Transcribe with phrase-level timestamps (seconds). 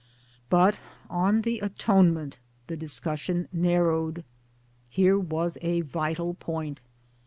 [0.49, 0.79] But
[1.11, 4.25] on the Atonement the discussion narrowed.
[4.89, 6.81] Here was a vital point.